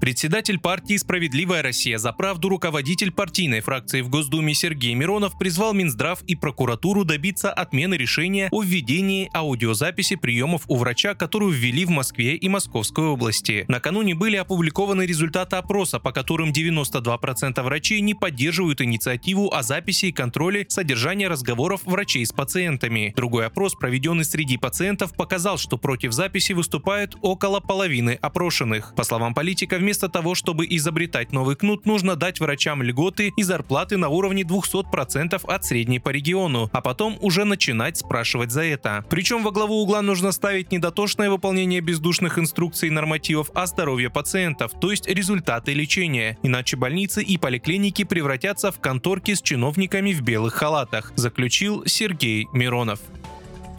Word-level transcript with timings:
Председатель 0.00 0.58
партии 0.58 0.98
«Справедливая 0.98 1.62
Россия 1.62 1.96
за 1.96 2.12
правду» 2.12 2.50
руководитель 2.50 3.10
партийной 3.10 3.60
фракции 3.60 4.02
в 4.02 4.10
Госдуме 4.10 4.52
Сергей 4.52 4.92
Миронов 4.94 5.38
призвал 5.38 5.72
Минздрав 5.72 6.22
и 6.24 6.36
прокуратуру 6.36 7.04
добиться 7.04 7.50
отмены 7.50 7.94
решения 7.94 8.48
о 8.52 8.62
введении 8.62 9.30
аудиозаписи 9.34 10.16
приемов 10.16 10.64
у 10.68 10.76
врача, 10.76 11.14
которую 11.14 11.52
ввели 11.52 11.86
в 11.86 11.90
Москве 11.90 12.36
и 12.36 12.48
Московской 12.48 13.06
области. 13.06 13.64
Накануне 13.68 14.14
были 14.14 14.36
опубликованы 14.36 15.06
результаты 15.06 15.56
опроса, 15.56 15.98
по 15.98 16.12
которым 16.12 16.50
92% 16.50 17.62
врачей 17.62 18.02
не 18.02 18.12
поддерживают 18.12 18.82
инициативу 18.82 19.50
о 19.52 19.62
записи 19.62 20.06
и 20.06 20.12
контроле 20.12 20.66
содержания 20.68 21.28
разговоров 21.28 21.80
врачей 21.84 22.26
с 22.26 22.32
пациентами. 22.32 23.14
Другой 23.16 23.46
опрос, 23.46 23.74
проведенный 23.74 24.26
среди 24.26 24.58
пациентов, 24.58 25.14
показал, 25.14 25.56
что 25.56 25.78
против 25.78 26.12
записи 26.12 26.52
выступают 26.52 27.16
около 27.22 27.60
половины 27.60 28.18
опрошенных. 28.20 28.94
По 28.94 29.02
словам 29.02 29.32
политика, 29.32 29.78
вместо 29.86 30.08
того, 30.08 30.34
чтобы 30.34 30.66
изобретать 30.68 31.30
новый 31.30 31.54
кнут, 31.54 31.86
нужно 31.86 32.16
дать 32.16 32.40
врачам 32.40 32.82
льготы 32.82 33.32
и 33.36 33.42
зарплаты 33.44 33.96
на 33.96 34.08
уровне 34.08 34.42
200% 34.42 35.40
от 35.46 35.64
средней 35.64 36.00
по 36.00 36.08
региону, 36.08 36.68
а 36.72 36.80
потом 36.80 37.16
уже 37.20 37.44
начинать 37.44 37.96
спрашивать 37.96 38.50
за 38.50 38.64
это. 38.64 39.04
Причем 39.08 39.44
во 39.44 39.52
главу 39.52 39.80
угла 39.80 40.02
нужно 40.02 40.32
ставить 40.32 40.72
не 40.72 40.80
дотошное 40.80 41.30
выполнение 41.30 41.80
бездушных 41.80 42.36
инструкций 42.36 42.88
и 42.88 42.90
нормативов, 42.90 43.52
а 43.54 43.66
здоровье 43.66 44.10
пациентов, 44.10 44.72
то 44.80 44.90
есть 44.90 45.06
результаты 45.06 45.72
лечения. 45.72 46.36
Иначе 46.42 46.76
больницы 46.76 47.22
и 47.22 47.38
поликлиники 47.38 48.02
превратятся 48.02 48.72
в 48.72 48.80
конторки 48.80 49.34
с 49.34 49.40
чиновниками 49.40 50.12
в 50.12 50.20
белых 50.22 50.54
халатах, 50.54 51.12
заключил 51.14 51.84
Сергей 51.86 52.48
Миронов. 52.52 52.98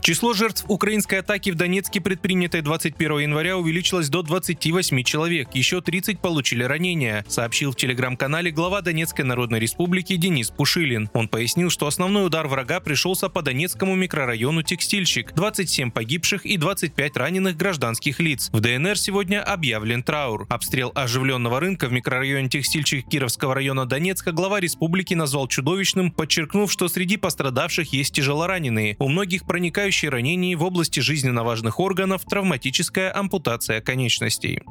Число 0.07 0.31
жертв 0.31 0.63
украинской 0.69 1.15
атаки 1.15 1.49
в 1.49 1.55
Донецке, 1.55 1.99
предпринятой 1.99 2.61
21 2.61 3.19
января, 3.19 3.57
увеличилось 3.57 4.07
до 4.07 4.21
28 4.21 5.03
человек. 5.03 5.49
Еще 5.53 5.81
30 5.81 6.21
получили 6.21 6.63
ранения, 6.63 7.25
сообщил 7.27 7.73
в 7.73 7.75
телеграм-канале 7.75 8.51
глава 8.51 8.81
Донецкой 8.81 9.25
Народной 9.25 9.59
Республики 9.59 10.15
Денис 10.15 10.49
Пушилин. 10.49 11.09
Он 11.11 11.27
пояснил, 11.27 11.69
что 11.69 11.87
основной 11.87 12.25
удар 12.25 12.47
врага 12.47 12.79
пришелся 12.79 13.27
по 13.27 13.41
Донецкому 13.41 13.95
микрорайону 13.95 14.63
Текстильщик. 14.63 15.33
27 15.35 15.91
погибших 15.91 16.45
и 16.45 16.55
25 16.55 17.17
раненых 17.17 17.57
гражданских 17.57 18.21
лиц. 18.21 18.49
В 18.53 18.61
ДНР 18.61 18.97
сегодня 18.97 19.43
объявлен 19.43 20.03
траур. 20.03 20.47
Обстрел 20.49 20.93
оживленного 20.95 21.59
рынка 21.59 21.89
в 21.89 21.91
микрорайоне 21.91 22.47
Текстильщик 22.47 23.09
Кировского 23.09 23.53
района 23.53 23.85
Донецка 23.85 24.31
глава 24.31 24.61
республики 24.61 25.15
назвал 25.15 25.49
чудовищным, 25.49 26.11
подчеркнув, 26.11 26.71
что 26.71 26.87
среди 26.87 27.17
пострадавших 27.17 27.91
есть 27.91 28.13
тяжелораненые. 28.13 28.95
У 28.99 29.09
многих 29.09 29.43
проникающих 29.45 29.96
получающие 29.96 29.96
ранений 30.05 30.55
в 30.55 30.63
области 30.63 30.99
жизненно 30.99 31.43
важных 31.43 31.79
органов, 31.79 32.23
травматическая 32.29 33.11
ампутация 33.15 33.81
конечностей. 33.81 34.61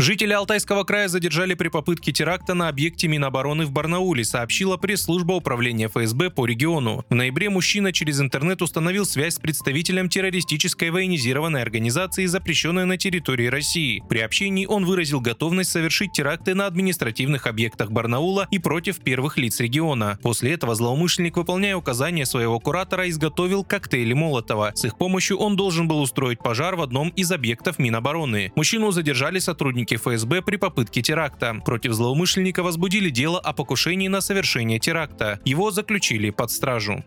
Жители 0.00 0.32
Алтайского 0.32 0.84
края 0.84 1.08
задержали 1.08 1.52
при 1.52 1.68
попытке 1.68 2.10
теракта 2.10 2.54
на 2.54 2.68
объекте 2.68 3.06
Минобороны 3.06 3.66
в 3.66 3.70
Барнауле, 3.70 4.24
сообщила 4.24 4.78
пресс-служба 4.78 5.34
управления 5.34 5.88
ФСБ 5.88 6.30
по 6.30 6.46
региону. 6.46 7.04
В 7.10 7.14
ноябре 7.14 7.50
мужчина 7.50 7.92
через 7.92 8.18
интернет 8.18 8.62
установил 8.62 9.04
связь 9.04 9.34
с 9.34 9.38
представителем 9.38 10.08
террористической 10.08 10.88
военизированной 10.88 11.60
организации, 11.60 12.24
запрещенной 12.24 12.86
на 12.86 12.96
территории 12.96 13.48
России. 13.48 14.02
При 14.08 14.20
общении 14.20 14.64
он 14.64 14.86
выразил 14.86 15.20
готовность 15.20 15.70
совершить 15.70 16.12
теракты 16.12 16.54
на 16.54 16.64
административных 16.64 17.46
объектах 17.46 17.90
Барнаула 17.90 18.48
и 18.50 18.58
против 18.58 19.00
первых 19.00 19.36
лиц 19.36 19.60
региона. 19.60 20.18
После 20.22 20.54
этого 20.54 20.74
злоумышленник, 20.74 21.36
выполняя 21.36 21.76
указания 21.76 22.24
своего 22.24 22.58
куратора, 22.58 23.06
изготовил 23.10 23.64
коктейли 23.64 24.14
Молотова. 24.14 24.72
С 24.74 24.86
их 24.86 24.96
помощью 24.96 25.36
он 25.36 25.56
должен 25.56 25.88
был 25.88 26.00
устроить 26.00 26.38
пожар 26.38 26.76
в 26.76 26.80
одном 26.80 27.10
из 27.10 27.30
объектов 27.30 27.78
Минобороны. 27.78 28.50
Мужчину 28.56 28.92
задержали 28.92 29.40
сотрудники 29.40 29.89
сотрудники 29.90 29.96
ФСБ 29.96 30.42
при 30.42 30.56
попытке 30.56 31.02
теракта. 31.02 31.60
Против 31.64 31.92
злоумышленника 31.92 32.62
возбудили 32.62 33.10
дело 33.10 33.38
о 33.40 33.52
покушении 33.52 34.08
на 34.08 34.20
совершение 34.20 34.78
теракта. 34.78 35.40
Его 35.44 35.70
заключили 35.70 36.30
под 36.30 36.50
стражу. 36.50 37.04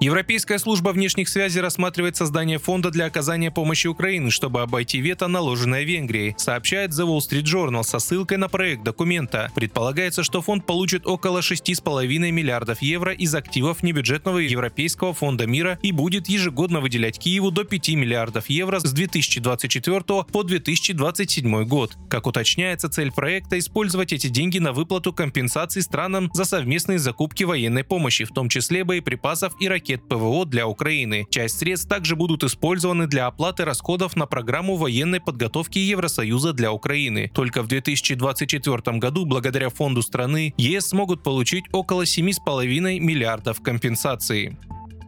Европейская 0.00 0.60
служба 0.60 0.90
внешних 0.90 1.28
связей 1.28 1.60
рассматривает 1.60 2.14
создание 2.14 2.58
фонда 2.58 2.92
для 2.92 3.06
оказания 3.06 3.50
помощи 3.50 3.88
Украине, 3.88 4.30
чтобы 4.30 4.62
обойти 4.62 5.00
вето, 5.00 5.26
наложенное 5.26 5.82
Венгрией, 5.82 6.36
сообщает 6.38 6.92
The 6.92 7.04
Wall 7.04 7.18
Street 7.18 7.42
Journal 7.42 7.82
со 7.82 7.98
ссылкой 7.98 8.36
на 8.36 8.48
проект 8.48 8.84
документа. 8.84 9.50
Предполагается, 9.56 10.22
что 10.22 10.40
фонд 10.40 10.66
получит 10.66 11.04
около 11.04 11.40
6,5 11.40 12.06
миллиардов 12.30 12.80
евро 12.80 13.12
из 13.12 13.34
активов 13.34 13.82
небюджетного 13.82 14.38
Европейского 14.38 15.14
фонда 15.14 15.48
мира 15.48 15.80
и 15.82 15.90
будет 15.90 16.28
ежегодно 16.28 16.80
выделять 16.80 17.18
Киеву 17.18 17.50
до 17.50 17.64
5 17.64 17.88
миллиардов 17.96 18.48
евро 18.48 18.78
с 18.78 18.92
2024 18.92 20.00
по 20.00 20.42
2027 20.44 21.64
год. 21.64 21.96
Как 22.08 22.28
уточняется, 22.28 22.88
цель 22.88 23.10
проекта– 23.10 23.58
использовать 23.58 24.12
эти 24.12 24.28
деньги 24.28 24.60
на 24.60 24.72
выплату 24.72 25.12
компенсаций 25.12 25.82
странам 25.82 26.30
за 26.32 26.44
совместные 26.44 27.00
закупки 27.00 27.42
военной 27.42 27.82
помощи, 27.82 28.24
в 28.24 28.30
том 28.30 28.48
числе 28.48 28.84
боеприпасов 28.84 29.54
и 29.58 29.66
ракет 29.66 29.87
ракет 29.88 30.06
ПВО 30.08 30.44
для 30.44 30.66
Украины. 30.66 31.26
Часть 31.30 31.58
средств 31.58 31.88
также 31.88 32.14
будут 32.14 32.44
использованы 32.44 33.06
для 33.06 33.26
оплаты 33.26 33.64
расходов 33.64 34.16
на 34.16 34.26
программу 34.26 34.76
военной 34.76 35.20
подготовки 35.20 35.78
Евросоюза 35.78 36.52
для 36.52 36.72
Украины. 36.72 37.30
Только 37.34 37.62
в 37.62 37.68
2024 37.68 38.98
году, 38.98 39.24
благодаря 39.24 39.70
фонду 39.70 40.02
страны, 40.02 40.52
ЕС 40.58 40.88
смогут 40.88 41.22
получить 41.22 41.64
около 41.72 42.02
7,5 42.02 43.00
миллиардов 43.00 43.62
компенсации. 43.62 44.58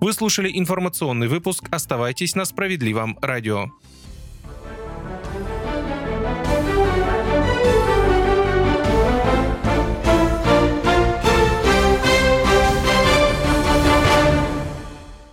Вы 0.00 0.14
слушали 0.14 0.50
информационный 0.54 1.28
выпуск. 1.28 1.68
Оставайтесь 1.70 2.34
на 2.34 2.46
справедливом 2.46 3.18
радио. 3.20 3.66